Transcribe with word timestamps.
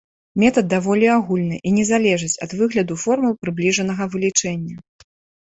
Метад 0.43 0.65
даволі 0.73 1.09
агульны 1.15 1.59
і 1.71 1.73
не 1.75 1.83
залежыць 1.91 2.33
ад 2.47 2.51
выгляду 2.63 2.99
формул 3.05 3.37
прыбліжанага 3.45 4.03
вылічэння. 4.17 4.75